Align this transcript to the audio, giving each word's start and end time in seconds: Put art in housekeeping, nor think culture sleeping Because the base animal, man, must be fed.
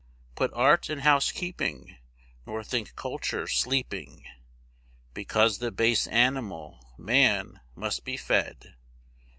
Put 0.33 0.51
art 0.55 0.89
in 0.89 1.01
housekeeping, 1.01 1.95
nor 2.47 2.63
think 2.63 2.95
culture 2.95 3.45
sleeping 3.45 4.25
Because 5.13 5.59
the 5.59 5.69
base 5.71 6.07
animal, 6.07 6.95
man, 6.97 7.59
must 7.75 8.03
be 8.03 8.17
fed. 8.17 8.73